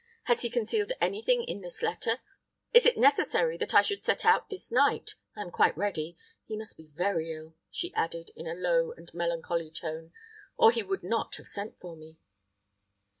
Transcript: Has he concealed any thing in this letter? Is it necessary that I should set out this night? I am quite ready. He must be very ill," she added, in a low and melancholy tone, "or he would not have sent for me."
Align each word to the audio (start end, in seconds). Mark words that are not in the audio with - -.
Has 0.23 0.41
he 0.41 0.49
concealed 0.49 0.93
any 0.99 1.21
thing 1.21 1.43
in 1.43 1.61
this 1.61 1.83
letter? 1.83 2.21
Is 2.73 2.87
it 2.87 2.97
necessary 2.97 3.55
that 3.59 3.75
I 3.75 3.83
should 3.83 4.01
set 4.01 4.25
out 4.25 4.49
this 4.49 4.71
night? 4.71 5.13
I 5.35 5.41
am 5.43 5.51
quite 5.51 5.77
ready. 5.77 6.17
He 6.43 6.57
must 6.57 6.75
be 6.75 6.87
very 6.95 7.31
ill," 7.31 7.55
she 7.69 7.93
added, 7.93 8.31
in 8.35 8.47
a 8.47 8.55
low 8.55 8.91
and 8.93 9.13
melancholy 9.13 9.69
tone, 9.69 10.11
"or 10.57 10.71
he 10.71 10.81
would 10.81 11.03
not 11.03 11.35
have 11.35 11.45
sent 11.47 11.79
for 11.79 11.95
me." 11.95 12.17